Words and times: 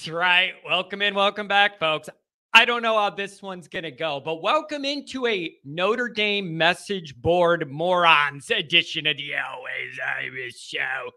That's 0.00 0.08
right. 0.08 0.54
Welcome 0.64 1.02
in, 1.02 1.14
welcome 1.14 1.46
back, 1.46 1.78
folks. 1.78 2.08
I 2.54 2.64
don't 2.64 2.80
know 2.80 2.96
how 2.96 3.10
this 3.10 3.42
one's 3.42 3.68
going 3.68 3.82
to 3.82 3.90
go, 3.90 4.18
but 4.18 4.42
welcome 4.42 4.86
into 4.86 5.26
a 5.26 5.54
Notre 5.62 6.08
Dame 6.08 6.56
message 6.56 7.14
board 7.20 7.70
morons 7.70 8.50
edition 8.50 9.06
of 9.06 9.18
the 9.18 9.34
Always 9.34 10.00
Irish 10.22 10.58
Show. 10.58 11.10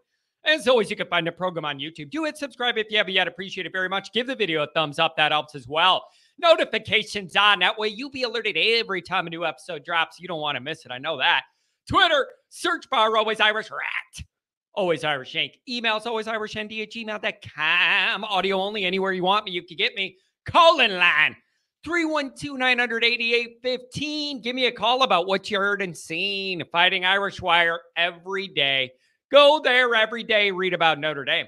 As 0.44 0.68
always, 0.68 0.90
you 0.90 0.96
can 0.96 1.06
find 1.06 1.26
the 1.26 1.32
program 1.32 1.64
on 1.64 1.78
YouTube. 1.78 2.10
Do 2.10 2.26
it, 2.26 2.36
subscribe 2.36 2.76
if 2.76 2.90
you 2.90 2.98
haven't 2.98 3.14
yet. 3.14 3.26
Appreciate 3.26 3.64
it 3.64 3.72
very 3.72 3.88
much. 3.88 4.12
Give 4.12 4.26
the 4.26 4.36
video 4.36 4.64
a 4.64 4.66
thumbs 4.74 4.98
up. 4.98 5.16
That 5.16 5.32
helps 5.32 5.54
as 5.54 5.66
well. 5.66 6.04
Notifications 6.38 7.36
on. 7.36 7.60
That 7.60 7.78
way 7.78 7.88
you'll 7.88 8.10
be 8.10 8.24
alerted 8.24 8.58
every 8.58 9.00
time 9.00 9.26
a 9.26 9.30
new 9.30 9.46
episode 9.46 9.82
drops. 9.82 10.20
You 10.20 10.28
don't 10.28 10.42
want 10.42 10.56
to 10.56 10.60
miss 10.60 10.84
it. 10.84 10.92
I 10.92 10.98
know 10.98 11.16
that. 11.16 11.44
Twitter, 11.88 12.26
search 12.50 12.90
bar, 12.90 13.16
always 13.16 13.40
Irish 13.40 13.70
rat. 13.70 14.26
Always 14.74 15.04
Irish 15.04 15.34
Yank. 15.34 15.58
Emails, 15.68 16.04
always 16.04 16.26
Irish 16.26 16.56
ND 16.56 16.72
at 16.80 16.90
gmail.com. 16.90 18.24
Audio 18.24 18.60
only. 18.60 18.84
Anywhere 18.84 19.12
you 19.12 19.22
want 19.22 19.44
me, 19.44 19.52
you 19.52 19.62
can 19.62 19.76
get 19.76 19.94
me. 19.94 20.16
Call 20.46 20.80
in 20.80 20.96
line 20.96 21.36
312 21.84 22.58
988 22.58 23.58
15. 23.62 24.42
Give 24.42 24.56
me 24.56 24.66
a 24.66 24.72
call 24.72 25.02
about 25.02 25.26
what 25.26 25.50
you 25.50 25.58
heard 25.58 25.80
and 25.80 25.96
seen. 25.96 26.64
Fighting 26.72 27.04
Irish 27.04 27.40
Wire 27.40 27.80
every 27.96 28.48
day. 28.48 28.90
Go 29.30 29.60
there 29.62 29.94
every 29.94 30.24
day. 30.24 30.50
Read 30.50 30.74
about 30.74 30.98
Notre 30.98 31.24
Dame. 31.24 31.46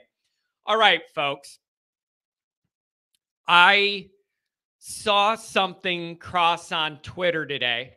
All 0.64 0.78
right, 0.78 1.02
folks. 1.14 1.58
I 3.48 4.08
saw 4.78 5.34
something 5.34 6.16
cross 6.18 6.70
on 6.70 6.98
Twitter 6.98 7.44
today, 7.44 7.94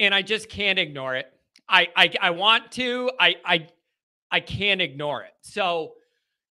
and 0.00 0.14
I 0.14 0.22
just 0.22 0.48
can't 0.48 0.78
ignore 0.78 1.14
it. 1.16 1.26
I 1.68 1.88
I, 1.94 2.10
I 2.20 2.30
want 2.30 2.72
to. 2.72 3.10
I 3.18 3.36
I 3.44 3.68
I 4.34 4.40
can't 4.40 4.82
ignore 4.82 5.22
it. 5.22 5.32
So 5.42 5.92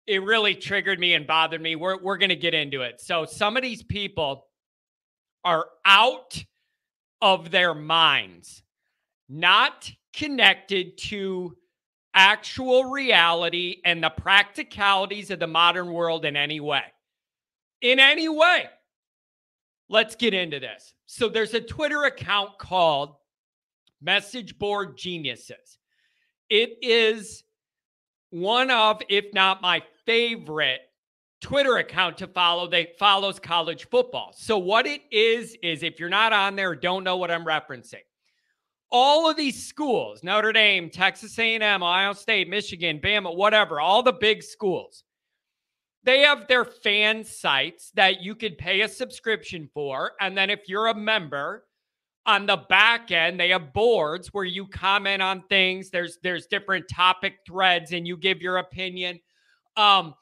it 0.05 0.21
really 0.21 0.53
triggered 0.53 0.99
me 0.99 1.15
and 1.15 1.25
bothered 1.25 1.59
me. 1.59 1.75
We're, 1.75 1.99
we're 1.99 2.19
to 2.19 2.35
get 2.35 2.53
into 2.53 2.81
it. 2.83 3.01
So 3.01 3.25
some 3.25 3.57
of 3.57 3.63
these 3.63 3.81
people 3.81 4.45
are 5.43 5.65
out 5.83 6.45
of 7.23 7.49
their 7.49 7.73
minds, 7.73 8.61
not 9.27 9.91
connected 10.13 10.99
to 11.09 11.57
actual 12.13 12.85
reality 12.85 13.77
and 13.83 14.03
the 14.03 14.11
practicalities 14.11 15.31
of 15.31 15.39
the 15.39 15.47
modern 15.47 15.91
world 15.91 16.23
in 16.23 16.35
any 16.35 16.59
way. 16.59 16.83
In 17.81 17.99
any 17.99 18.29
way. 18.29 18.65
Let's 19.89 20.15
get 20.15 20.35
into 20.35 20.59
this. 20.59 20.93
So 21.07 21.29
there's 21.29 21.55
a 21.55 21.61
Twitter 21.61 22.03
account 22.03 22.59
called 22.59 23.15
Message 24.03 24.59
Board 24.59 24.97
Geniuses. 24.97 25.79
It 26.47 26.77
is 26.83 27.43
one 28.31 28.71
of, 28.71 29.01
if 29.09 29.33
not 29.33 29.61
my 29.61 29.83
favorite 30.05 30.81
Twitter 31.41 31.77
account 31.77 32.17
to 32.19 32.27
follow 32.27 32.67
that 32.69 32.97
follows 32.97 33.39
college 33.39 33.87
football. 33.89 34.31
So 34.35 34.57
what 34.57 34.85
it 34.85 35.01
is 35.11 35.57
is 35.61 35.83
if 35.83 35.99
you're 35.99 36.09
not 36.09 36.33
on 36.33 36.55
there, 36.55 36.75
don't 36.75 37.03
know 37.03 37.17
what 37.17 37.31
I'm 37.31 37.45
referencing. 37.45 38.03
All 38.91 39.29
of 39.29 39.37
these 39.37 39.65
schools, 39.65 40.23
Notre 40.23 40.51
Dame, 40.51 40.89
Texas 40.89 41.37
A&M, 41.39 41.83
Ohio 41.83 42.13
State, 42.13 42.49
Michigan, 42.49 42.99
Bama, 42.99 43.35
whatever, 43.35 43.79
all 43.79 44.03
the 44.03 44.11
big 44.11 44.43
schools. 44.43 45.03
They 46.03 46.21
have 46.21 46.47
their 46.47 46.65
fan 46.65 47.23
sites 47.23 47.91
that 47.95 48.21
you 48.21 48.35
could 48.35 48.57
pay 48.57 48.81
a 48.81 48.87
subscription 48.87 49.69
for 49.73 50.11
and 50.19 50.37
then 50.37 50.49
if 50.49 50.67
you're 50.67 50.87
a 50.87 50.95
member, 50.95 51.65
on 52.25 52.45
the 52.45 52.57
back 52.57 53.11
end 53.11 53.39
they 53.39 53.49
have 53.49 53.73
boards 53.73 54.29
where 54.33 54.45
you 54.45 54.67
comment 54.67 55.21
on 55.21 55.43
things. 55.49 55.89
There's 55.89 56.19
there's 56.23 56.45
different 56.47 56.87
topic 56.87 57.39
threads 57.45 57.93
and 57.93 58.07
you 58.07 58.17
give 58.17 58.41
your 58.41 58.57
opinion. 58.57 59.19
Um 59.75 60.13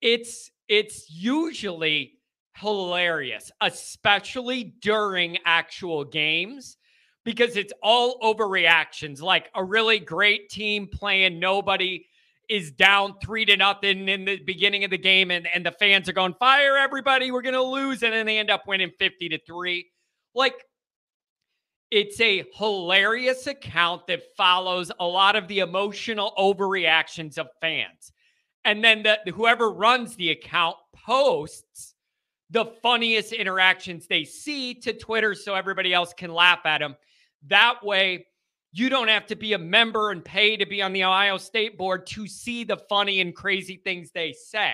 it's 0.00 0.50
it's 0.68 1.10
usually 1.10 2.14
hilarious 2.56 3.50
especially 3.60 4.74
during 4.82 5.38
actual 5.44 6.04
games 6.04 6.76
because 7.24 7.56
it's 7.56 7.72
all 7.82 8.18
overreactions. 8.20 9.22
Like 9.22 9.50
a 9.54 9.64
really 9.64 9.98
great 9.98 10.50
team 10.50 10.86
playing 10.86 11.38
nobody 11.38 12.06
is 12.48 12.70
down 12.70 13.14
three 13.22 13.44
to 13.44 13.56
nothing 13.56 14.08
in 14.08 14.24
the 14.24 14.38
beginning 14.38 14.84
of 14.84 14.90
the 14.90 14.98
game 14.98 15.30
and, 15.30 15.46
and 15.54 15.64
the 15.64 15.72
fans 15.72 16.08
are 16.08 16.14
going 16.14 16.34
fire 16.40 16.78
everybody 16.78 17.30
we're 17.30 17.42
gonna 17.42 17.62
lose 17.62 18.02
and 18.02 18.14
then 18.14 18.24
they 18.24 18.38
end 18.38 18.50
up 18.50 18.66
winning 18.66 18.90
50 18.98 19.28
to 19.28 19.38
3 19.46 19.86
like 20.34 20.54
it's 21.90 22.20
a 22.20 22.44
hilarious 22.54 23.46
account 23.46 24.06
that 24.06 24.22
follows 24.36 24.92
a 25.00 25.06
lot 25.06 25.36
of 25.36 25.48
the 25.48 25.60
emotional 25.60 26.32
overreactions 26.38 27.38
of 27.38 27.48
fans. 27.60 28.12
And 28.64 28.84
then 28.84 29.02
the, 29.02 29.32
whoever 29.32 29.70
runs 29.70 30.16
the 30.16 30.30
account 30.30 30.76
posts 30.92 31.94
the 32.50 32.66
funniest 32.82 33.32
interactions 33.32 34.06
they 34.06 34.24
see 34.24 34.74
to 34.74 34.92
Twitter 34.92 35.34
so 35.34 35.54
everybody 35.54 35.92
else 35.92 36.12
can 36.12 36.32
laugh 36.32 36.60
at 36.64 36.78
them. 36.78 36.96
That 37.46 37.82
way, 37.82 38.26
you 38.72 38.88
don't 38.88 39.08
have 39.08 39.26
to 39.26 39.36
be 39.36 39.54
a 39.54 39.58
member 39.58 40.10
and 40.10 40.24
pay 40.24 40.56
to 40.56 40.66
be 40.66 40.82
on 40.82 40.92
the 40.92 41.04
Ohio 41.04 41.38
State 41.38 41.78
board 41.78 42.06
to 42.08 42.26
see 42.26 42.64
the 42.64 42.78
funny 42.88 43.20
and 43.20 43.34
crazy 43.34 43.80
things 43.82 44.10
they 44.10 44.32
say. 44.32 44.72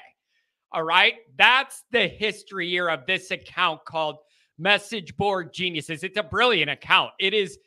All 0.73 0.83
right. 0.83 1.15
That's 1.37 1.85
the 1.93 2.09
history 2.09 2.69
here 2.69 2.89
of 2.89 3.07
this 3.07 3.31
account 3.31 3.85
called 3.85 4.17
message 4.59 5.17
board 5.17 5.53
geniuses. 5.53 6.05
It's 6.05 6.19
a 6.19 6.23
brilliant 6.23 6.71
account. 6.71 7.13
It 7.19 7.35
is, 7.35 7.59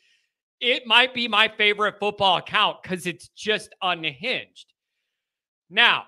it 0.59 0.87
might 0.87 1.13
be 1.13 1.27
my 1.27 1.47
favorite 1.47 1.99
football 1.99 2.37
account 2.37 2.81
because 2.81 3.05
it's 3.05 3.29
just 3.29 3.73
unhinged. 3.81 4.73
Now, 5.69 6.05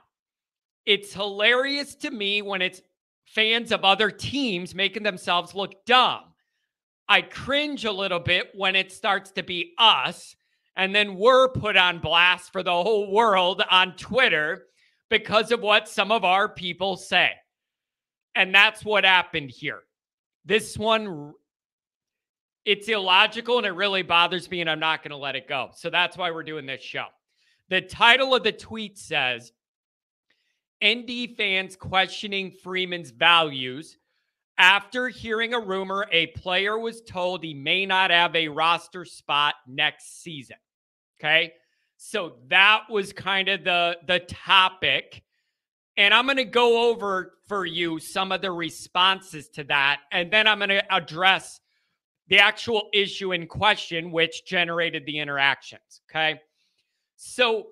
it's 0.85 1.13
hilarious 1.13 1.95
to 1.95 2.11
me 2.11 2.41
when 2.41 2.61
it's 2.61 2.81
fans 3.25 3.71
of 3.71 3.83
other 3.83 4.09
teams 4.09 4.73
making 4.73 5.03
themselves 5.03 5.53
look 5.53 5.85
dumb. 5.85 6.21
I 7.07 7.21
cringe 7.21 7.85
a 7.85 7.91
little 7.91 8.19
bit 8.19 8.51
when 8.55 8.75
it 8.75 8.91
starts 8.91 9.31
to 9.31 9.43
be 9.43 9.73
us, 9.77 10.35
and 10.75 10.95
then 10.95 11.15
we're 11.15 11.49
put 11.49 11.75
on 11.75 11.99
blast 11.99 12.51
for 12.51 12.63
the 12.63 12.71
whole 12.71 13.11
world 13.11 13.63
on 13.69 13.95
Twitter 13.97 14.67
because 15.09 15.51
of 15.51 15.61
what 15.61 15.89
some 15.89 16.11
of 16.11 16.23
our 16.23 16.47
people 16.47 16.95
say. 16.95 17.31
And 18.35 18.53
that's 18.53 18.85
what 18.85 19.03
happened 19.03 19.49
here. 19.49 19.81
This 20.49 20.79
one, 20.79 21.35
it's 22.65 22.89
illogical 22.89 23.59
and 23.59 23.67
it 23.67 23.75
really 23.75 24.01
bothers 24.01 24.49
me, 24.49 24.61
and 24.61 24.69
I'm 24.69 24.79
not 24.79 25.03
going 25.03 25.11
to 25.11 25.17
let 25.17 25.35
it 25.35 25.47
go. 25.47 25.69
So 25.75 25.91
that's 25.91 26.17
why 26.17 26.31
we're 26.31 26.41
doing 26.41 26.65
this 26.65 26.81
show. 26.81 27.05
The 27.69 27.81
title 27.81 28.33
of 28.33 28.41
the 28.41 28.51
tweet 28.51 28.97
says 28.97 29.51
ND 30.83 31.35
fans 31.37 31.75
questioning 31.75 32.49
Freeman's 32.49 33.11
values 33.11 33.99
after 34.57 35.07
hearing 35.07 35.53
a 35.53 35.59
rumor 35.59 36.07
a 36.11 36.25
player 36.27 36.79
was 36.79 37.01
told 37.01 37.43
he 37.43 37.53
may 37.53 37.85
not 37.85 38.09
have 38.09 38.35
a 38.35 38.47
roster 38.47 39.05
spot 39.05 39.53
next 39.67 40.23
season. 40.23 40.57
Okay. 41.19 41.53
So 41.97 42.37
that 42.47 42.85
was 42.89 43.13
kind 43.13 43.49
of 43.49 43.63
the 43.63 43.97
the 44.07 44.21
topic 44.21 45.21
and 45.99 46.13
I'm 46.13 46.25
going 46.25 46.37
to 46.37 46.45
go 46.45 46.89
over 46.89 47.33
for 47.49 47.65
you 47.65 47.99
some 47.99 48.31
of 48.31 48.41
the 48.41 48.53
responses 48.53 49.49
to 49.49 49.65
that. 49.65 49.99
And 50.13 50.31
then 50.31 50.47
I'm 50.47 50.59
going 50.59 50.69
to 50.69 50.95
address 50.95 51.59
the 52.29 52.39
actual 52.39 52.87
issue 52.93 53.33
in 53.33 53.47
question, 53.47 54.09
which 54.11 54.45
generated 54.45 55.05
the 55.05 55.19
interactions. 55.19 56.01
Okay. 56.09 56.39
So, 57.17 57.67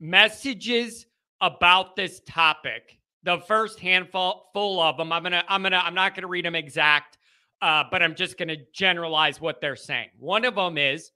messages 0.00 1.06
about 1.40 1.94
this 1.94 2.20
topic, 2.26 2.98
the 3.22 3.38
first 3.46 3.78
handful 3.78 4.50
full 4.52 4.80
of 4.80 4.96
them, 4.96 5.12
I'm 5.12 5.22
going 5.22 5.32
to, 5.32 5.44
I'm 5.48 5.62
going 5.62 5.72
to, 5.72 5.78
I'm 5.78 5.94
not 5.94 6.16
going 6.16 6.22
to 6.22 6.28
read 6.28 6.44
them 6.44 6.56
exact, 6.56 7.18
uh, 7.62 7.84
but 7.88 8.02
I'm 8.02 8.16
just 8.16 8.36
going 8.36 8.48
to 8.48 8.58
generalize 8.74 9.40
what 9.40 9.60
they're 9.60 9.76
saying. 9.76 10.08
One 10.18 10.44
of 10.44 10.56
them 10.56 10.76
is, 10.76 11.12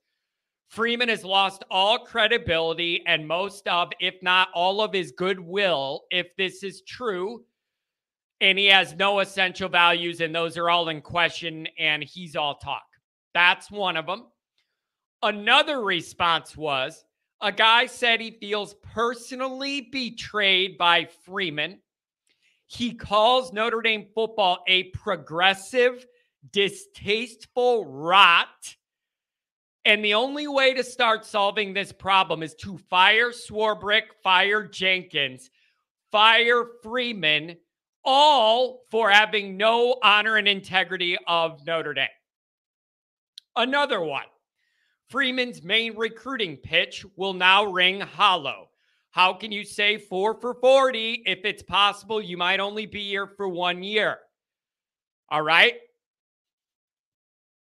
Freeman 0.69 1.09
has 1.09 1.23
lost 1.23 1.63
all 1.69 1.99
credibility 1.99 3.03
and 3.05 3.27
most 3.27 3.67
of, 3.67 3.89
if 3.99 4.15
not 4.21 4.49
all 4.55 4.81
of 4.81 4.93
his 4.93 5.11
goodwill, 5.11 6.03
if 6.09 6.35
this 6.35 6.63
is 6.63 6.81
true. 6.81 7.43
And 8.41 8.57
he 8.57 8.65
has 8.65 8.95
no 8.95 9.19
essential 9.19 9.69
values, 9.69 10.19
and 10.19 10.33
those 10.33 10.57
are 10.57 10.69
all 10.69 10.89
in 10.89 11.01
question, 11.01 11.67
and 11.77 12.03
he's 12.03 12.35
all 12.35 12.55
talk. 12.55 12.83
That's 13.33 13.71
one 13.71 13.95
of 13.95 14.05
them. 14.05 14.25
Another 15.21 15.81
response 15.81 16.57
was 16.57 17.05
a 17.39 17.51
guy 17.51 17.85
said 17.85 18.19
he 18.19 18.31
feels 18.31 18.73
personally 18.81 19.89
betrayed 19.91 20.77
by 20.77 21.07
Freeman. 21.25 21.79
He 22.67 22.93
calls 22.93 23.53
Notre 23.53 23.81
Dame 23.81 24.07
football 24.15 24.63
a 24.67 24.85
progressive, 24.85 26.05
distasteful 26.51 27.85
rot 27.85 28.75
and 29.85 30.03
the 30.03 30.13
only 30.13 30.47
way 30.47 30.73
to 30.73 30.83
start 30.83 31.25
solving 31.25 31.73
this 31.73 31.91
problem 31.91 32.41
is 32.41 32.55
to 32.55 32.77
fire 32.77 33.31
Swarbrick, 33.31 34.03
fire 34.23 34.65
Jenkins, 34.65 35.49
fire 36.11 36.65
Freeman, 36.81 37.57
all 38.05 38.81
for 38.91 39.09
having 39.09 39.57
no 39.57 39.97
honor 40.01 40.37
and 40.37 40.47
integrity 40.47 41.17
of 41.27 41.65
Notre 41.65 41.93
Dame. 41.93 42.07
Another 43.55 44.01
one 44.01 44.25
Freeman's 45.09 45.61
main 45.63 45.95
recruiting 45.95 46.57
pitch 46.57 47.05
will 47.17 47.33
now 47.33 47.65
ring 47.65 47.99
hollow. 48.01 48.69
How 49.11 49.33
can 49.33 49.51
you 49.51 49.63
say 49.63 49.97
four 49.97 50.33
for 50.39 50.55
40 50.55 51.23
if 51.25 51.45
it's 51.45 51.61
possible 51.61 52.19
you 52.19 52.35
might 52.35 52.59
only 52.59 52.87
be 52.87 53.09
here 53.09 53.27
for 53.27 53.47
one 53.47 53.83
year? 53.83 54.17
All 55.29 55.43
right. 55.43 55.75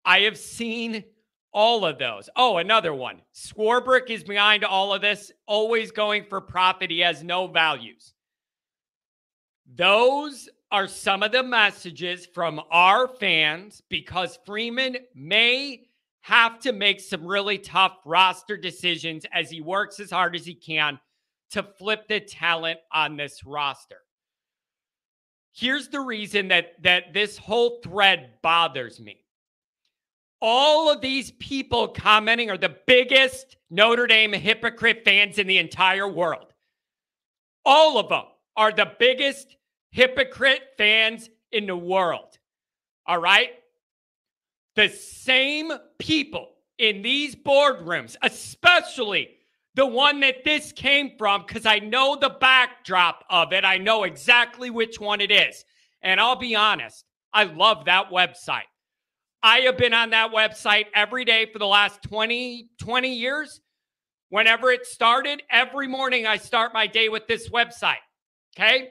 I 0.04 0.20
have 0.20 0.38
seen 0.38 1.04
all 1.52 1.84
of 1.84 1.98
those. 1.98 2.28
Oh, 2.36 2.58
another 2.58 2.94
one. 2.94 3.20
Swarbrick 3.34 4.10
is 4.10 4.24
behind 4.24 4.64
all 4.64 4.92
of 4.92 5.02
this, 5.02 5.30
always 5.46 5.90
going 5.90 6.24
for 6.24 6.40
profit. 6.40 6.90
He 6.90 7.00
has 7.00 7.22
no 7.22 7.46
values. 7.46 8.14
Those 9.74 10.48
are 10.70 10.88
some 10.88 11.22
of 11.22 11.32
the 11.32 11.42
messages 11.42 12.26
from 12.26 12.60
our 12.70 13.06
fans 13.06 13.82
because 13.88 14.38
Freeman 14.46 14.96
may 15.14 15.86
have 16.20 16.58
to 16.60 16.72
make 16.72 17.00
some 17.00 17.26
really 17.26 17.58
tough 17.58 17.98
roster 18.04 18.56
decisions 18.56 19.26
as 19.32 19.50
he 19.50 19.60
works 19.60 20.00
as 20.00 20.10
hard 20.10 20.34
as 20.34 20.46
he 20.46 20.54
can 20.54 20.98
to 21.50 21.62
flip 21.62 22.08
the 22.08 22.20
talent 22.20 22.78
on 22.92 23.16
this 23.16 23.44
roster. 23.44 23.98
Here's 25.52 25.88
the 25.88 26.00
reason 26.00 26.48
that 26.48 26.82
that 26.82 27.12
this 27.12 27.36
whole 27.36 27.80
thread 27.82 28.30
bothers 28.42 28.98
me. 29.00 29.24
All 30.44 30.90
of 30.90 31.00
these 31.00 31.30
people 31.30 31.86
commenting 31.86 32.50
are 32.50 32.58
the 32.58 32.76
biggest 32.88 33.56
Notre 33.70 34.08
Dame 34.08 34.32
hypocrite 34.32 35.04
fans 35.04 35.38
in 35.38 35.46
the 35.46 35.58
entire 35.58 36.08
world. 36.08 36.52
All 37.64 37.96
of 37.96 38.08
them 38.08 38.24
are 38.56 38.72
the 38.72 38.90
biggest 38.98 39.56
hypocrite 39.92 40.62
fans 40.76 41.30
in 41.52 41.66
the 41.66 41.76
world. 41.76 42.38
All 43.06 43.20
right? 43.20 43.50
The 44.74 44.88
same 44.88 45.70
people 46.00 46.48
in 46.76 47.02
these 47.02 47.36
boardrooms, 47.36 48.16
especially 48.20 49.28
the 49.76 49.86
one 49.86 50.18
that 50.20 50.42
this 50.44 50.72
came 50.72 51.12
from, 51.16 51.44
because 51.46 51.66
I 51.66 51.78
know 51.78 52.16
the 52.16 52.30
backdrop 52.30 53.24
of 53.30 53.52
it. 53.52 53.64
I 53.64 53.78
know 53.78 54.02
exactly 54.02 54.70
which 54.70 54.98
one 54.98 55.20
it 55.20 55.30
is. 55.30 55.64
And 56.02 56.18
I'll 56.18 56.34
be 56.34 56.56
honest, 56.56 57.04
I 57.32 57.44
love 57.44 57.84
that 57.84 58.10
website. 58.10 58.62
I 59.42 59.60
have 59.60 59.76
been 59.76 59.94
on 59.94 60.10
that 60.10 60.32
website 60.32 60.86
every 60.94 61.24
day 61.24 61.46
for 61.52 61.58
the 61.58 61.66
last 61.66 62.02
20, 62.02 62.68
20 62.78 63.12
years. 63.12 63.60
Whenever 64.28 64.70
it 64.70 64.86
started, 64.86 65.42
every 65.50 65.88
morning 65.88 66.26
I 66.26 66.36
start 66.36 66.72
my 66.72 66.86
day 66.86 67.08
with 67.08 67.26
this 67.26 67.50
website. 67.50 67.96
Okay. 68.56 68.90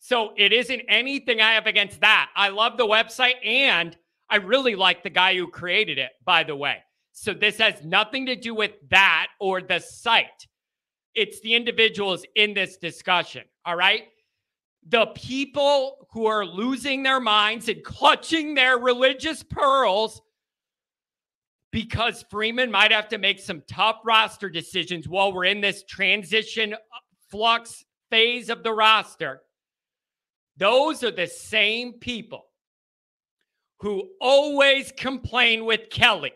So 0.00 0.32
it 0.36 0.52
isn't 0.52 0.82
anything 0.88 1.40
I 1.40 1.52
have 1.52 1.66
against 1.66 2.00
that. 2.00 2.30
I 2.36 2.48
love 2.48 2.76
the 2.76 2.86
website 2.86 3.44
and 3.44 3.96
I 4.30 4.36
really 4.36 4.74
like 4.74 5.02
the 5.02 5.10
guy 5.10 5.36
who 5.36 5.48
created 5.48 5.98
it, 5.98 6.10
by 6.24 6.44
the 6.44 6.56
way. 6.56 6.78
So 7.12 7.32
this 7.32 7.58
has 7.58 7.84
nothing 7.84 8.26
to 8.26 8.36
do 8.36 8.54
with 8.54 8.72
that 8.90 9.28
or 9.40 9.60
the 9.60 9.80
site. 9.80 10.46
It's 11.14 11.40
the 11.40 11.54
individuals 11.54 12.24
in 12.36 12.54
this 12.54 12.76
discussion. 12.76 13.44
All 13.64 13.76
right. 13.76 14.04
The 14.88 15.06
people 15.14 16.08
who 16.10 16.26
are 16.26 16.46
losing 16.46 17.02
their 17.02 17.20
minds 17.20 17.68
and 17.68 17.84
clutching 17.84 18.54
their 18.54 18.78
religious 18.78 19.42
pearls 19.42 20.22
because 21.70 22.24
Freeman 22.30 22.70
might 22.70 22.90
have 22.90 23.08
to 23.08 23.18
make 23.18 23.38
some 23.38 23.62
tough 23.68 23.98
roster 24.04 24.48
decisions 24.48 25.06
while 25.06 25.32
we're 25.32 25.44
in 25.44 25.60
this 25.60 25.84
transition 25.84 26.74
flux 27.30 27.84
phase 28.10 28.48
of 28.48 28.62
the 28.62 28.72
roster. 28.72 29.42
Those 30.56 31.04
are 31.04 31.10
the 31.10 31.26
same 31.26 31.94
people 31.94 32.46
who 33.80 34.08
always 34.20 34.92
complain 34.96 35.64
with 35.64 35.90
Kelly. 35.90 36.32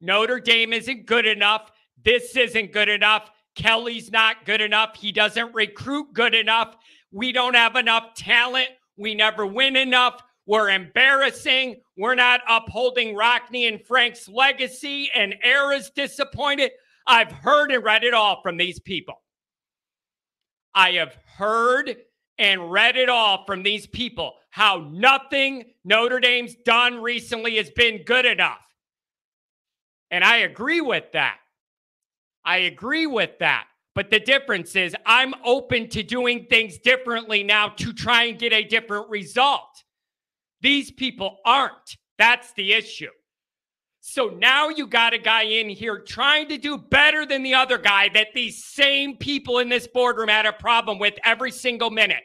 Notre 0.00 0.40
Dame 0.40 0.72
isn't 0.72 1.06
good 1.06 1.26
enough. 1.26 1.72
This 2.02 2.36
isn't 2.36 2.72
good 2.72 2.88
enough. 2.88 3.30
Kelly's 3.54 4.12
not 4.12 4.44
good 4.44 4.60
enough. 4.60 4.96
He 4.96 5.12
doesn't 5.12 5.54
recruit 5.54 6.12
good 6.12 6.34
enough. 6.34 6.76
We 7.12 7.32
don't 7.32 7.54
have 7.54 7.76
enough 7.76 8.14
talent. 8.14 8.68
We 8.96 9.14
never 9.14 9.46
win 9.46 9.76
enough. 9.76 10.20
We're 10.46 10.70
embarrassing. 10.70 11.80
We're 11.96 12.14
not 12.14 12.40
upholding 12.48 13.14
Rockne 13.16 13.68
and 13.68 13.84
Frank's 13.84 14.28
legacy, 14.28 15.10
and 15.14 15.34
Ara's 15.44 15.90
disappointed. 15.90 16.70
I've 17.06 17.32
heard 17.32 17.72
and 17.72 17.84
read 17.84 18.04
it 18.04 18.14
all 18.14 18.42
from 18.42 18.56
these 18.56 18.78
people. 18.80 19.22
I 20.74 20.92
have 20.92 21.16
heard 21.36 21.96
and 22.38 22.70
read 22.70 22.96
it 22.96 23.08
all 23.08 23.44
from 23.46 23.62
these 23.62 23.86
people 23.86 24.34
how 24.50 24.88
nothing 24.90 25.64
Notre 25.84 26.20
Dame's 26.20 26.54
done 26.64 27.02
recently 27.02 27.56
has 27.56 27.70
been 27.70 28.04
good 28.04 28.24
enough. 28.24 28.60
And 30.10 30.22
I 30.22 30.38
agree 30.38 30.80
with 30.80 31.12
that. 31.12 31.38
I 32.44 32.58
agree 32.58 33.06
with 33.06 33.38
that. 33.40 33.66
But 33.96 34.10
the 34.10 34.20
difference 34.20 34.76
is, 34.76 34.94
I'm 35.06 35.32
open 35.42 35.88
to 35.88 36.02
doing 36.02 36.46
things 36.50 36.76
differently 36.76 37.42
now 37.42 37.68
to 37.78 37.94
try 37.94 38.24
and 38.24 38.38
get 38.38 38.52
a 38.52 38.62
different 38.62 39.08
result. 39.08 39.82
These 40.60 40.90
people 40.90 41.38
aren't. 41.46 41.96
That's 42.18 42.52
the 42.52 42.74
issue. 42.74 43.08
So 44.00 44.26
now 44.28 44.68
you 44.68 44.86
got 44.86 45.14
a 45.14 45.18
guy 45.18 45.44
in 45.44 45.70
here 45.70 45.98
trying 45.98 46.50
to 46.50 46.58
do 46.58 46.76
better 46.76 47.24
than 47.24 47.42
the 47.42 47.54
other 47.54 47.78
guy 47.78 48.10
that 48.10 48.34
these 48.34 48.62
same 48.62 49.16
people 49.16 49.60
in 49.60 49.70
this 49.70 49.86
boardroom 49.86 50.28
had 50.28 50.44
a 50.44 50.52
problem 50.52 50.98
with 50.98 51.14
every 51.24 51.50
single 51.50 51.90
minute. 51.90 52.22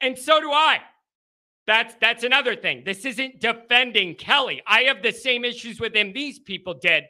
And 0.00 0.16
so 0.16 0.40
do 0.40 0.52
I. 0.52 0.78
That's 1.66 1.96
that's 2.00 2.22
another 2.22 2.54
thing. 2.54 2.84
This 2.84 3.04
isn't 3.04 3.40
defending 3.40 4.14
Kelly. 4.14 4.62
I 4.68 4.82
have 4.82 5.02
the 5.02 5.12
same 5.12 5.44
issues 5.44 5.80
with 5.80 5.96
him 5.96 6.12
these 6.12 6.38
people 6.38 6.74
did. 6.74 7.04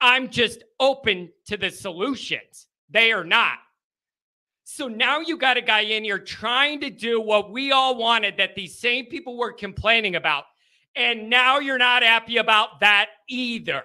I'm 0.00 0.28
just 0.28 0.62
open 0.78 1.30
to 1.46 1.56
the 1.56 1.70
solutions. 1.70 2.66
They 2.90 3.12
are 3.12 3.24
not. 3.24 3.58
So 4.64 4.88
now 4.88 5.20
you 5.20 5.36
got 5.36 5.56
a 5.56 5.62
guy 5.62 5.80
in 5.80 6.04
here 6.04 6.18
trying 6.18 6.80
to 6.80 6.90
do 6.90 7.20
what 7.20 7.52
we 7.52 7.72
all 7.72 7.96
wanted 7.96 8.36
that 8.38 8.54
these 8.54 8.78
same 8.78 9.06
people 9.06 9.36
were 9.36 9.52
complaining 9.52 10.16
about 10.16 10.44
and 10.96 11.28
now 11.28 11.58
you're 11.58 11.78
not 11.78 12.02
happy 12.02 12.38
about 12.38 12.80
that 12.80 13.10
either. 13.28 13.82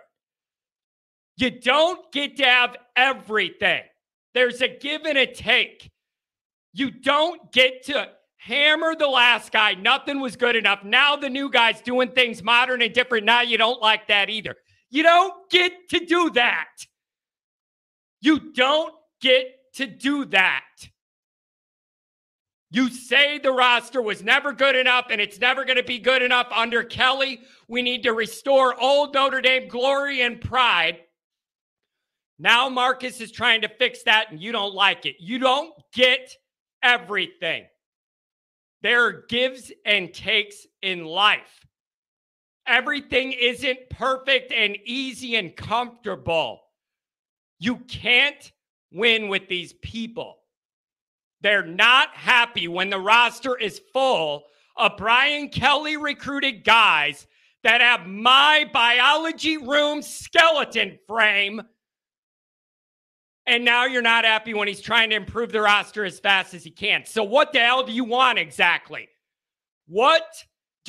You 1.38 1.52
don't 1.52 2.12
get 2.12 2.38
to 2.38 2.46
have 2.46 2.78
everything, 2.96 3.84
there's 4.34 4.62
a 4.62 4.70
give 4.70 5.04
and 5.06 5.18
a 5.18 5.32
take. 5.32 5.92
You 6.74 6.90
don't 6.90 7.52
get 7.52 7.84
to 7.88 8.08
hammer 8.38 8.96
the 8.96 9.08
last 9.08 9.52
guy. 9.52 9.74
Nothing 9.74 10.22
was 10.22 10.38
good 10.38 10.56
enough. 10.56 10.86
Now 10.86 11.18
the 11.18 11.30
new 11.30 11.50
guy's 11.50 11.82
doing 11.82 12.12
things 12.12 12.42
modern 12.42 12.82
and 12.82 12.94
different. 12.94 13.26
Now 13.26 13.42
you 13.42 13.58
don't 13.58 13.82
like 13.82 14.08
that 14.08 14.30
either. 14.30 14.56
You 14.92 15.04
don't 15.04 15.50
get 15.50 15.90
to 15.90 16.06
do 16.06 16.30
that. 16.32 16.68
You 18.20 18.52
don't 18.54 18.94
get 19.22 19.48
to 19.76 19.88
do 19.88 20.26
that. 20.26 20.66
You 22.70 22.90
say 22.90 23.38
the 23.38 23.52
roster 23.52 24.02
was 24.02 24.24
never 24.24 24.54
good 24.54 24.76
enough 24.76 25.08
and 25.10 25.20
it's 25.20 25.40
never 25.40 25.66
going 25.66 25.78
to 25.78 25.84
be 25.84 26.00
good 26.00 26.22
enough 26.22 26.48
under 26.52 26.84
Kelly. 26.84 27.42
We 27.68 27.82
need 27.82 28.04
to 28.04 28.14
restore 28.14 28.80
old 28.80 29.14
Notre 29.14 29.42
Dame 29.42 29.68
glory 29.68 30.22
and 30.22 30.40
pride. 30.40 31.00
Now 32.40 32.70
Marcus 32.70 33.20
is 33.20 33.32
trying 33.32 33.62
to 33.62 33.70
fix 33.70 34.04
that 34.04 34.32
and 34.32 34.42
you 34.42 34.52
don't 34.52 34.74
like 34.74 35.06
it. 35.06 35.18
You 35.20 35.38
don't 35.38 35.74
get 35.94 36.34
everything. 36.82 37.66
There 38.82 39.06
are 39.06 39.26
gives 39.28 39.72
and 39.86 40.14
takes 40.14 40.66
in 40.82 41.06
life. 41.06 41.66
Everything 42.72 43.34
isn't 43.34 43.90
perfect 43.90 44.54
and 44.54 44.78
easy 44.86 45.36
and 45.36 45.54
comfortable. 45.54 46.62
You 47.60 47.76
can't 47.80 48.50
win 48.94 49.28
with 49.28 49.50
these 49.50 49.74
people. 49.74 50.38
They're 51.42 51.66
not 51.66 52.16
happy 52.16 52.70
when 52.70 52.90
the 52.90 52.98
roster 52.98 53.58
is 53.58 53.82
full 53.92 54.46
of 54.78 54.96
Brian 54.96 55.50
Kelly 55.50 55.98
recruited 55.98 56.64
guys 56.64 57.28
that 57.64 57.82
have 57.82 58.08
my 58.08 58.70
biology 58.72 59.58
room 59.58 60.02
skeleton 60.02 60.98
frame. 61.10 61.62
And 63.48 63.66
now 63.66 63.84
you're 63.84 64.02
not 64.02 64.24
happy 64.24 64.54
when 64.54 64.70
he's 64.70 64.80
trying 64.80 65.10
to 65.10 65.18
improve 65.18 65.52
the 65.52 65.60
roster 65.60 66.06
as 66.06 66.22
fast 66.22 66.54
as 66.54 66.64
he 66.64 66.72
can. 66.72 67.04
So, 67.06 67.22
what 67.22 67.52
the 67.52 67.60
hell 67.60 67.84
do 67.84 67.92
you 67.92 68.06
want 68.06 68.40
exactly? 68.40 69.10
What 69.88 70.24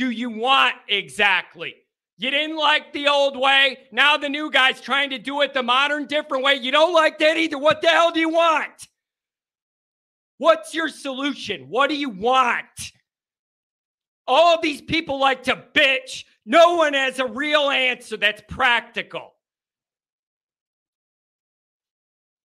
do 0.02 0.11
you 0.11 0.30
want 0.30 0.75
exactly? 0.88 1.76
You 2.18 2.32
didn't 2.32 2.56
like 2.56 2.92
the 2.92 3.06
old 3.06 3.37
way. 3.37 3.78
Now 3.92 4.16
the 4.16 4.28
new 4.28 4.50
guy's 4.50 4.80
trying 4.80 5.11
to 5.11 5.18
do 5.18 5.42
it 5.42 5.54
the 5.54 5.62
modern, 5.62 6.06
different 6.06 6.42
way. 6.42 6.54
You 6.54 6.73
don't 6.73 6.92
like 6.92 7.21
that 7.21 7.37
either. 7.37 7.56
What 7.56 7.82
the 7.82 7.87
hell 7.87 8.11
do 8.11 8.18
you 8.18 8.28
want? 8.28 8.88
What's 10.38 10.75
your 10.75 10.88
solution? 10.88 11.68
What 11.68 11.88
do 11.88 11.94
you 11.94 12.09
want? 12.09 12.92
All 14.26 14.61
these 14.61 14.82
people 14.82 15.21
like 15.21 15.44
to 15.44 15.54
bitch. 15.73 16.25
No 16.44 16.75
one 16.75 16.94
has 16.94 17.21
a 17.21 17.26
real 17.26 17.71
answer 17.71 18.16
that's 18.16 18.42
practical. 18.49 19.35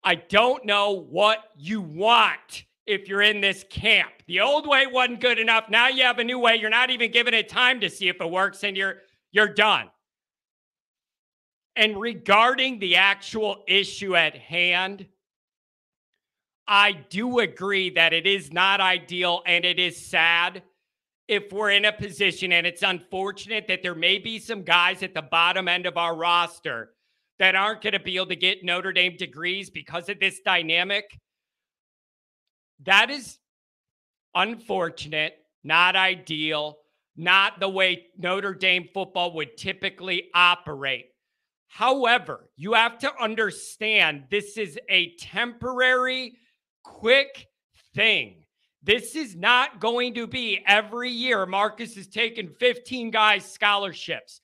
I 0.04 0.14
don't 0.14 0.64
know 0.64 0.92
what 0.92 1.40
you 1.56 1.80
want 1.80 2.64
if 2.90 3.08
you're 3.08 3.22
in 3.22 3.40
this 3.40 3.64
camp. 3.70 4.10
The 4.26 4.40
old 4.40 4.66
way 4.66 4.86
wasn't 4.86 5.20
good 5.20 5.38
enough. 5.38 5.70
Now 5.70 5.88
you 5.88 6.02
have 6.02 6.18
a 6.18 6.24
new 6.24 6.38
way. 6.38 6.56
You're 6.56 6.70
not 6.70 6.90
even 6.90 7.12
giving 7.12 7.34
it 7.34 7.48
time 7.48 7.80
to 7.80 7.88
see 7.88 8.08
if 8.08 8.20
it 8.20 8.30
works 8.30 8.64
and 8.64 8.76
you're 8.76 8.96
you're 9.32 9.54
done. 9.54 9.88
And 11.76 12.00
regarding 12.00 12.80
the 12.80 12.96
actual 12.96 13.62
issue 13.68 14.16
at 14.16 14.34
hand, 14.34 15.06
I 16.66 16.92
do 16.92 17.38
agree 17.38 17.90
that 17.90 18.12
it 18.12 18.26
is 18.26 18.52
not 18.52 18.80
ideal 18.80 19.42
and 19.46 19.64
it 19.64 19.78
is 19.78 20.04
sad 20.04 20.62
if 21.28 21.52
we're 21.52 21.70
in 21.70 21.84
a 21.84 21.92
position, 21.92 22.50
and 22.50 22.66
it's 22.66 22.82
unfortunate 22.82 23.68
that 23.68 23.84
there 23.84 23.94
may 23.94 24.18
be 24.18 24.40
some 24.40 24.64
guys 24.64 25.04
at 25.04 25.14
the 25.14 25.22
bottom 25.22 25.68
end 25.68 25.86
of 25.86 25.96
our 25.96 26.16
roster 26.16 26.90
that 27.38 27.54
aren't 27.54 27.82
going 27.82 27.92
to 27.92 28.00
be 28.00 28.16
able 28.16 28.26
to 28.26 28.34
get 28.34 28.64
Notre 28.64 28.92
Dame 28.92 29.16
degrees 29.16 29.70
because 29.70 30.08
of 30.08 30.18
this 30.18 30.40
dynamic. 30.44 31.16
That 32.84 33.10
is 33.10 33.38
unfortunate, 34.34 35.34
not 35.62 35.96
ideal, 35.96 36.78
not 37.16 37.60
the 37.60 37.68
way 37.68 38.06
Notre 38.16 38.54
Dame 38.54 38.88
football 38.94 39.34
would 39.34 39.56
typically 39.56 40.30
operate. 40.34 41.06
However, 41.68 42.48
you 42.56 42.72
have 42.72 42.98
to 42.98 43.12
understand 43.20 44.24
this 44.30 44.56
is 44.56 44.78
a 44.88 45.14
temporary, 45.16 46.34
quick 46.82 47.46
thing. 47.94 48.44
This 48.82 49.14
is 49.14 49.36
not 49.36 49.78
going 49.78 50.14
to 50.14 50.26
be 50.26 50.60
every 50.66 51.10
year. 51.10 51.44
Marcus 51.44 51.96
is 51.96 52.08
taking 52.08 52.48
15 52.48 53.10
guys 53.10 53.44
scholarships. 53.44 54.40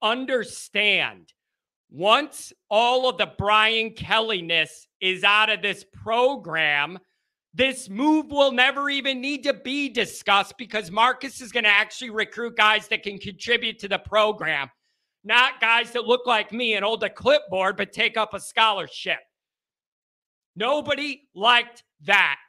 Understand, 0.00 1.32
once 1.90 2.52
all 2.70 3.08
of 3.08 3.18
the 3.18 3.32
Brian 3.36 3.90
Kelly-ness 3.90 4.86
is 5.00 5.24
out 5.24 5.50
of 5.50 5.62
this 5.62 5.84
program, 5.92 6.98
this 7.54 7.88
move 7.88 8.30
will 8.30 8.52
never 8.52 8.88
even 8.88 9.20
need 9.20 9.42
to 9.44 9.52
be 9.52 9.88
discussed 9.88 10.56
because 10.56 10.90
Marcus 10.90 11.40
is 11.40 11.52
going 11.52 11.64
to 11.64 11.70
actually 11.70 12.10
recruit 12.10 12.56
guys 12.56 12.88
that 12.88 13.02
can 13.02 13.18
contribute 13.18 13.78
to 13.80 13.88
the 13.88 13.98
program, 13.98 14.70
not 15.22 15.60
guys 15.60 15.90
that 15.92 16.06
look 16.06 16.26
like 16.26 16.52
me 16.52 16.74
and 16.74 16.84
hold 16.84 17.04
a 17.04 17.10
clipboard 17.10 17.76
but 17.76 17.92
take 17.92 18.16
up 18.16 18.32
a 18.32 18.40
scholarship. 18.40 19.18
Nobody 20.56 21.28
liked 21.34 21.82
that. 22.04 22.40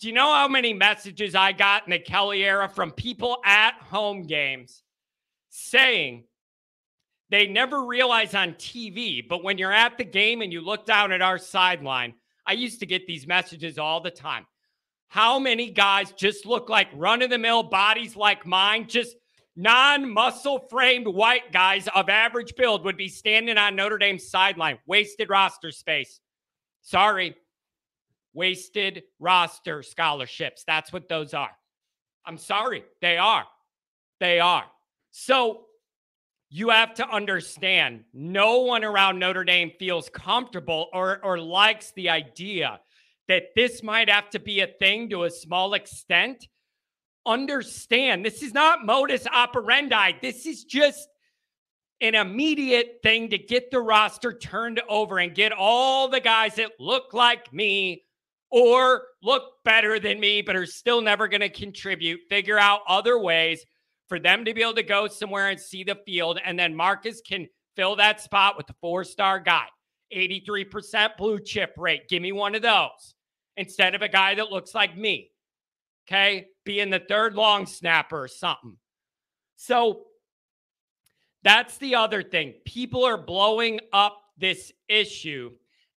Do 0.00 0.06
you 0.06 0.14
know 0.14 0.32
how 0.32 0.48
many 0.48 0.72
messages 0.72 1.34
I 1.34 1.52
got 1.52 1.84
in 1.84 1.90
the 1.90 1.98
Kelly 1.98 2.44
era 2.44 2.68
from 2.68 2.92
people 2.92 3.38
at 3.44 3.74
home 3.80 4.26
games 4.26 4.82
saying 5.50 6.24
they 7.30 7.46
never 7.46 7.84
realize 7.84 8.34
on 8.34 8.54
TV, 8.54 9.26
but 9.26 9.42
when 9.42 9.58
you're 9.58 9.72
at 9.72 9.98
the 9.98 10.04
game 10.04 10.40
and 10.40 10.52
you 10.52 10.60
look 10.60 10.86
down 10.86 11.12
at 11.12 11.20
our 11.20 11.36
sideline, 11.36 12.14
I 12.48 12.52
used 12.52 12.80
to 12.80 12.86
get 12.86 13.06
these 13.06 13.26
messages 13.26 13.78
all 13.78 14.00
the 14.00 14.10
time. 14.10 14.46
How 15.08 15.38
many 15.38 15.70
guys 15.70 16.12
just 16.12 16.46
look 16.46 16.70
like 16.70 16.88
run 16.94 17.20
of 17.20 17.28
the 17.28 17.38
mill 17.38 17.62
bodies 17.62 18.16
like 18.16 18.46
mine, 18.46 18.88
just 18.88 19.16
non 19.54 20.10
muscle 20.10 20.66
framed 20.70 21.06
white 21.06 21.52
guys 21.52 21.88
of 21.94 22.08
average 22.08 22.54
build 22.56 22.84
would 22.84 22.96
be 22.96 23.08
standing 23.08 23.58
on 23.58 23.76
Notre 23.76 23.98
Dame's 23.98 24.30
sideline, 24.30 24.78
wasted 24.86 25.28
roster 25.28 25.70
space. 25.70 26.20
Sorry, 26.80 27.36
wasted 28.32 29.02
roster 29.20 29.82
scholarships. 29.82 30.64
That's 30.66 30.92
what 30.92 31.08
those 31.08 31.34
are. 31.34 31.50
I'm 32.24 32.38
sorry, 32.38 32.84
they 33.02 33.18
are. 33.18 33.44
They 34.20 34.40
are. 34.40 34.64
So 35.10 35.66
you 36.50 36.70
have 36.70 36.94
to 36.94 37.08
understand 37.08 38.04
no 38.14 38.60
one 38.60 38.84
around 38.84 39.18
Notre 39.18 39.44
Dame 39.44 39.72
feels 39.78 40.08
comfortable 40.08 40.88
or, 40.92 41.22
or 41.22 41.38
likes 41.38 41.92
the 41.92 42.08
idea 42.08 42.80
that 43.28 43.54
this 43.54 43.82
might 43.82 44.08
have 44.08 44.30
to 44.30 44.38
be 44.38 44.60
a 44.60 44.66
thing 44.66 45.10
to 45.10 45.24
a 45.24 45.30
small 45.30 45.74
extent. 45.74 46.46
Understand 47.26 48.24
this 48.24 48.42
is 48.42 48.54
not 48.54 48.86
modus 48.86 49.26
operandi. 49.26 50.12
This 50.22 50.46
is 50.46 50.64
just 50.64 51.06
an 52.00 52.14
immediate 52.14 53.00
thing 53.02 53.28
to 53.28 53.36
get 53.36 53.70
the 53.70 53.80
roster 53.80 54.32
turned 54.32 54.80
over 54.88 55.18
and 55.18 55.34
get 55.34 55.52
all 55.52 56.08
the 56.08 56.20
guys 56.20 56.54
that 56.54 56.72
look 56.80 57.12
like 57.12 57.52
me 57.52 58.04
or 58.50 59.02
look 59.22 59.42
better 59.64 59.98
than 59.98 60.18
me, 60.18 60.40
but 60.40 60.56
are 60.56 60.64
still 60.64 61.02
never 61.02 61.28
going 61.28 61.42
to 61.42 61.50
contribute, 61.50 62.20
figure 62.30 62.58
out 62.58 62.80
other 62.88 63.18
ways 63.18 63.66
for 64.08 64.18
them 64.18 64.44
to 64.44 64.54
be 64.54 64.62
able 64.62 64.74
to 64.74 64.82
go 64.82 65.06
somewhere 65.06 65.50
and 65.50 65.60
see 65.60 65.84
the 65.84 65.98
field. 66.06 66.40
And 66.44 66.58
then 66.58 66.74
Marcus 66.74 67.20
can 67.20 67.46
fill 67.76 67.96
that 67.96 68.20
spot 68.20 68.56
with 68.56 68.68
a 68.70 68.74
four 68.80 69.04
star 69.04 69.38
guy, 69.38 69.66
83% 70.14 71.16
blue 71.16 71.38
chip 71.38 71.74
rate. 71.76 72.08
Give 72.08 72.22
me 72.22 72.32
one 72.32 72.54
of 72.54 72.62
those 72.62 73.14
instead 73.56 73.94
of 73.94 74.02
a 74.02 74.08
guy 74.08 74.34
that 74.34 74.50
looks 74.50 74.74
like 74.74 74.96
me. 74.96 75.30
Okay. 76.08 76.46
Being 76.64 76.90
the 76.90 77.02
third 77.08 77.34
long 77.34 77.66
snapper 77.66 78.22
or 78.22 78.28
something. 78.28 78.76
So 79.56 80.04
that's 81.42 81.78
the 81.78 81.94
other 81.96 82.22
thing. 82.22 82.54
People 82.64 83.04
are 83.04 83.18
blowing 83.18 83.80
up 83.92 84.20
this 84.38 84.72
issue 84.88 85.50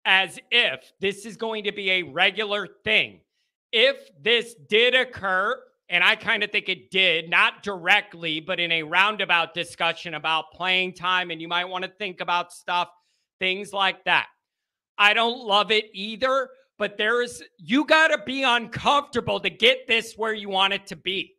as 0.05 0.39
if 0.51 0.91
this 0.99 1.25
is 1.25 1.37
going 1.37 1.65
to 1.65 1.71
be 1.71 1.91
a 1.91 2.03
regular 2.03 2.67
thing. 2.83 3.19
If 3.71 3.97
this 4.21 4.55
did 4.67 4.95
occur, 4.95 5.61
and 5.89 6.03
I 6.03 6.15
kind 6.15 6.43
of 6.43 6.51
think 6.51 6.69
it 6.69 6.91
did, 6.91 7.29
not 7.29 7.63
directly, 7.63 8.39
but 8.39 8.59
in 8.59 8.71
a 8.71 8.83
roundabout 8.83 9.53
discussion 9.53 10.13
about 10.13 10.51
playing 10.51 10.93
time, 10.93 11.31
and 11.31 11.41
you 11.41 11.47
might 11.47 11.65
want 11.65 11.83
to 11.83 11.89
think 11.89 12.21
about 12.21 12.53
stuff, 12.53 12.89
things 13.39 13.73
like 13.73 14.03
that. 14.05 14.27
I 14.97 15.13
don't 15.13 15.45
love 15.45 15.71
it 15.71 15.85
either, 15.93 16.49
but 16.77 16.97
there 16.97 17.23
is, 17.23 17.43
you 17.57 17.85
got 17.85 18.09
to 18.09 18.19
be 18.25 18.43
uncomfortable 18.43 19.39
to 19.39 19.49
get 19.49 19.87
this 19.87 20.13
where 20.15 20.33
you 20.33 20.49
want 20.49 20.73
it 20.73 20.85
to 20.87 20.95
be. 20.95 21.35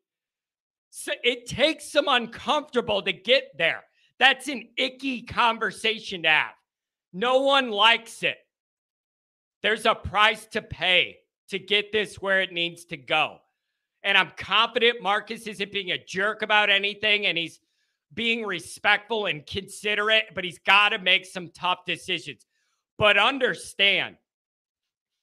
So 0.91 1.13
it 1.23 1.47
takes 1.47 1.91
some 1.91 2.09
uncomfortable 2.09 3.03
to 3.03 3.13
get 3.13 3.57
there. 3.57 3.85
That's 4.19 4.49
an 4.49 4.69
icky 4.77 5.23
conversation 5.23 6.25
to 6.25 6.29
have. 6.29 6.55
No 7.13 7.43
one 7.43 7.71
likes 7.71 8.23
it. 8.23 8.39
There's 9.63 9.87
a 9.87 9.95
price 9.95 10.47
to 10.47 10.63
pay 10.63 11.19
to 11.49 11.59
get 11.59 11.93
this 11.93 12.17
where 12.17 12.41
it 12.41 12.53
needs 12.53 12.85
to 12.87 12.97
go. 12.97 13.39
And 14.03 14.17
I'm 14.17 14.33
confident 14.37 15.03
Marcus 15.03 15.47
isn't 15.47 15.73
being 15.73 15.91
a 15.91 16.05
jerk 16.05 16.43
about 16.43 16.71
anything 16.71 17.27
and 17.27 17.37
he's 17.37 17.61
being 18.15 18.45
respectful 18.45 19.27
and 19.27 19.47
considerate, 19.47 20.27
but 20.35 20.45
he's 20.45 20.59
got 20.59 20.91
to 20.91 20.99
make 20.99 21.27
some 21.27 21.51
tough 21.51 21.85
decisions. 21.87 22.47
But 22.99 23.19
understand 23.19 24.17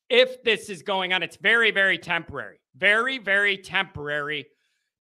if 0.10 0.43
this 0.43 0.69
is 0.69 0.84
going 0.84 1.13
on, 1.13 1.24
it's 1.24 1.38
very, 1.38 1.72
very 1.72 1.98
temporary, 1.98 2.60
very, 2.75 3.17
very 3.17 3.57
temporary 3.57 4.48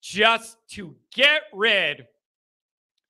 just 0.01 0.57
to 0.71 0.95
get 1.15 1.43
rid 1.53 2.07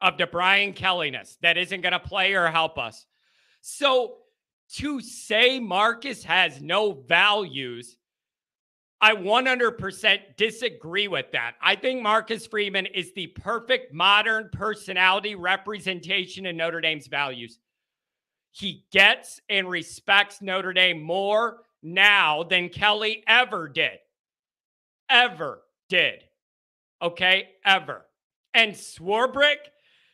of 0.01 0.19
the 0.19 0.27
Brian 0.27 0.73
Kelly-ness 0.73 1.39
that 1.43 1.57
isn't 1.57 1.81
going 1.81 1.93
to 1.93 1.99
play 1.99 2.35
or 2.35 2.49
help 2.49 2.79
us. 2.79 3.07
So 3.61 4.17
to 4.75 5.01
say 5.01 5.61
Marcus 5.61 6.25
has 6.25 6.61
no 6.61 6.93
values, 6.93 7.97
I 9.03 9.17
100% 9.17 10.37
disagree 10.37 11.09
with 11.09 11.33
that. 11.33 11.55
I 11.61 11.75
think 11.75 12.03
Marcus 12.03 12.47
Freeman 12.47 12.87
is 12.87 13.13
the 13.13 13.27
perfect 13.27 13.93
modern 13.93 14.49
personality 14.53 15.35
representation 15.35 16.47
in 16.47 16.57
Notre 16.57 16.81
Dame's 16.81 17.09
values. 17.09 17.59
He 18.53 18.85
gets 18.93 19.41
and 19.49 19.69
respects 19.69 20.41
Notre 20.41 20.73
Dame 20.73 21.03
more 21.03 21.65
now 21.83 22.45
than 22.45 22.69
Kelly 22.69 23.25
ever 23.27 23.69
did. 23.69 23.99
Ever 25.11 25.63
did. 25.89 26.23
Okay? 27.03 27.49
Ever. 27.65 28.03
And 28.55 28.73
Swarbrick, 28.73 29.57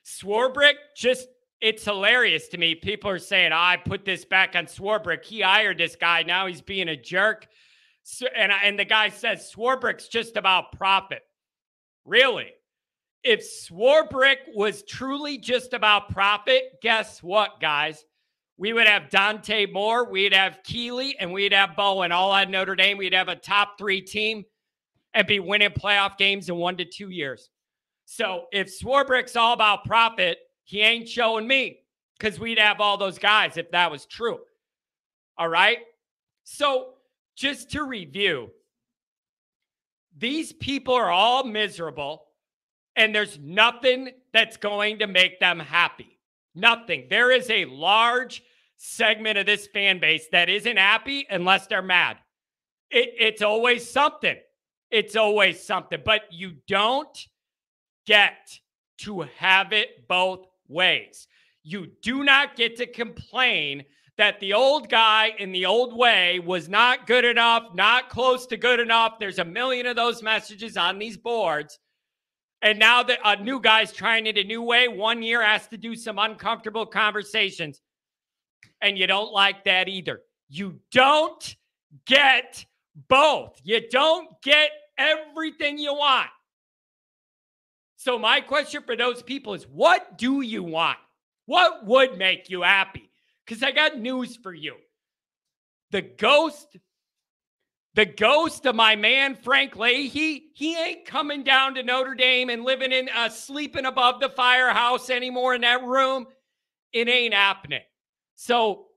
Swarbrick 0.03 0.77
just 0.97 1.29
it's 1.61 1.85
hilarious 1.85 2.49
to 2.49 2.57
me. 2.57 2.75
People 2.75 3.11
are 3.11 3.19
saying, 3.19 3.53
oh, 3.53 3.57
I 3.57 3.77
put 3.77 4.05
this 4.05 4.25
back 4.25 4.55
on 4.55 4.67
Swarbrick. 4.67 5.25
He 5.25 5.41
hired 5.41 5.77
this 5.77 5.97
guy. 5.97 6.23
Now 6.23 6.47
he's 6.47 6.63
being 6.63 6.89
a 6.89 6.97
jerk. 6.97 7.49
And, 8.37 8.53
and 8.53 8.79
the 8.79 8.85
guy 8.85 9.09
says 9.11 9.53
Swarbrick's 9.55 10.09
just 10.09 10.37
about 10.37 10.73
profit. 10.73 11.23
Really? 12.05 12.53
If 13.23 13.41
Swarbrick 13.41 14.55
was 14.55 14.83
truly 14.85 15.39
just 15.39 15.73
about 15.73 16.11
profit, 16.11 16.81
guess 16.81 17.23
what, 17.23 17.61
guys? 17.61 18.05
We 18.57 18.73
would 18.73 18.87
have 18.87 19.11
Dante 19.11 19.67
Moore, 19.67 20.11
we'd 20.11 20.33
have 20.33 20.61
Keeley, 20.65 21.17
and 21.19 21.33
we'd 21.33 21.53
have 21.53 21.77
Bowen 21.77 22.11
all 22.11 22.35
at 22.35 22.51
Notre 22.51 22.75
Dame. 22.75 22.99
We'd 22.99 23.15
have 23.15 23.29
a 23.29 23.37
top 23.37 23.79
three 23.79 24.01
team 24.01 24.45
and 25.15 25.27
be 25.27 25.41
winning 25.41 25.71
playoff 25.71 26.17
games 26.17 26.49
in 26.49 26.57
one 26.57 26.77
to 26.77 26.85
two 26.85 27.11
years. 27.11 27.51
So 28.05 28.47
if 28.53 28.69
Swarbrick's 28.69 29.37
all 29.37 29.53
about 29.53 29.85
profit, 29.85 30.39
he 30.65 30.81
ain't 30.81 31.09
showing 31.09 31.47
me 31.47 31.81
because 32.19 32.41
we'd 32.41 32.59
have 32.59 32.81
all 32.81 32.97
those 32.97 33.19
guys 33.19 33.57
if 33.57 33.71
that 33.71 33.91
was 33.91 34.07
true. 34.07 34.39
All 35.37 35.49
right. 35.49 35.79
So, 36.45 36.95
just 37.39 37.71
to 37.71 37.85
review, 37.85 38.51
these 40.17 40.53
people 40.53 40.95
are 40.95 41.11
all 41.11 41.45
miserable, 41.45 42.25
and 42.97 43.15
there's 43.15 43.39
nothing 43.39 44.11
that's 44.33 44.57
going 44.57 44.99
to 44.99 45.07
make 45.07 45.39
them 45.39 45.61
happy. 45.61 46.19
Nothing. 46.57 47.07
There 47.09 47.31
is 47.31 47.49
a 47.49 47.67
large 47.67 48.43
segment 48.77 49.39
of 49.39 49.47
this 49.47 49.69
fan 49.69 50.01
base 50.01 50.27
that 50.33 50.49
isn't 50.49 50.77
happy 50.77 51.27
unless 51.31 51.69
they're 51.69 51.81
mad. 51.81 52.17
It, 52.91 53.15
it's 53.17 53.43
always 53.43 53.89
something. 53.89 54.37
It's 54.91 55.15
always 55.15 55.63
something, 55.63 56.01
but 56.05 56.23
you 56.33 56.55
don't 56.67 57.27
get 58.05 58.59
to 58.99 59.27
have 59.37 59.73
it 59.73 60.09
both 60.09 60.47
ways. 60.67 61.29
You 61.63 61.87
do 62.03 62.25
not 62.25 62.57
get 62.57 62.77
to 62.79 62.87
complain 62.87 63.85
that 64.19 64.41
the 64.41 64.53
old 64.53 64.91
guy 64.91 65.33
in 65.39 65.53
the 65.53 65.65
old 65.65 65.97
way 65.97 66.41
was 66.41 66.69
not 66.69 67.07
good 67.07 67.25
enough, 67.25 67.75
not 67.75 68.11
close 68.11 68.47
to 68.49 68.57
good 68.57 68.81
enough. 68.81 69.19
There's 69.19 69.39
a 69.39 69.45
million 69.45 69.87
of 69.87 69.95
those 69.95 70.23
messages 70.23 70.77
on 70.77 70.99
these 70.99 71.17
boards. 71.17 71.79
And 72.61 72.81
now 72.81 73.05
that 73.05 73.21
a 73.25 73.41
new 73.41 73.61
guy's 73.61 73.93
trying 73.93 74.27
it 74.27 74.37
a 74.37 74.43
new 74.43 74.61
way, 74.61 74.89
one 74.89 75.23
year 75.23 75.41
has 75.41 75.69
to 75.69 75.77
do 75.77 75.95
some 75.95 76.19
uncomfortable 76.19 76.85
conversations. 76.85 77.81
And 78.83 78.99
you 78.99 79.07
don't 79.07 79.33
like 79.33 79.65
that 79.65 79.89
either. 79.89 80.21
You 80.49 80.81
don't 80.91 81.57
get 82.05 82.65
both. 83.09 83.61
You 83.63 83.89
don't 83.89 84.29
get 84.43 84.71
everything 84.99 85.79
you 85.79 85.95
want. 85.95 86.29
So, 87.97 88.19
my 88.19 88.41
question 88.41 88.83
for 88.85 88.97
those 88.97 89.23
people 89.23 89.55
is 89.55 89.65
what 89.65 90.19
do 90.19 90.41
you 90.41 90.65
want? 90.65 90.99
What 91.47 91.87
would 91.87 92.19
make 92.19 92.51
you 92.51 92.63
happy? 92.63 93.08
Because 93.49 93.63
I 93.63 93.71
got 93.71 93.99
news 93.99 94.37
for 94.37 94.53
you. 94.53 94.75
The 95.91 96.03
ghost, 96.03 96.77
the 97.95 98.05
ghost 98.05 98.67
of 98.67 98.75
my 98.75 98.95
man 98.95 99.37
Frank 99.37 99.75
Leahy, 99.75 100.51
he 100.53 100.77
ain't 100.77 101.07
coming 101.07 101.45
down 101.45 101.75
to 101.77 101.83
Notre 101.83 102.15
Dame 102.15 102.51
and 102.51 102.63
living 102.63 102.93
in 102.93 103.09
uh, 103.09 103.31
sleeping 103.31 103.87
above 103.87 104.21
the 104.21 104.29
firehouse 104.29 105.09
anymore 105.09 105.55
in 105.55 105.63
that 105.63 105.83
room. 105.83 106.27
It 106.93 107.09
ain't 107.09 107.33
happening. 107.33 107.81
So 108.35 108.89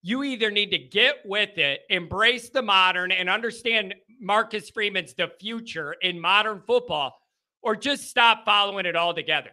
you 0.00 0.22
either 0.22 0.52
need 0.52 0.70
to 0.70 0.78
get 0.78 1.16
with 1.24 1.58
it, 1.58 1.80
embrace 1.90 2.50
the 2.50 2.62
modern, 2.62 3.10
and 3.10 3.28
understand 3.28 3.96
Marcus 4.20 4.70
Freeman's 4.70 5.14
the 5.14 5.32
future 5.40 5.96
in 6.00 6.20
modern 6.20 6.62
football, 6.68 7.18
or 7.62 7.74
just 7.74 8.08
stop 8.08 8.44
following 8.44 8.86
it 8.86 8.94
altogether. 8.94 9.50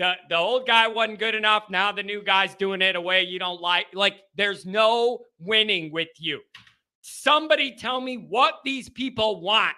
The, 0.00 0.14
the 0.30 0.36
old 0.38 0.66
guy 0.66 0.88
wasn't 0.88 1.18
good 1.18 1.34
enough. 1.34 1.64
Now 1.68 1.92
the 1.92 2.02
new 2.02 2.22
guy's 2.24 2.54
doing 2.54 2.80
it 2.80 2.96
a 2.96 3.00
way 3.02 3.22
you 3.22 3.38
don't 3.38 3.60
like. 3.60 3.88
Like, 3.92 4.14
there's 4.34 4.64
no 4.64 5.18
winning 5.38 5.92
with 5.92 6.08
you. 6.16 6.40
Somebody 7.02 7.76
tell 7.76 8.00
me 8.00 8.16
what 8.16 8.54
these 8.64 8.88
people 8.88 9.42
want. 9.42 9.76